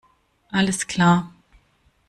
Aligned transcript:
Alles 0.49 0.87
klar! 0.87 1.29